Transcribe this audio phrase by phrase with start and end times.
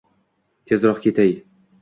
[0.65, 1.31] Tezroq ketay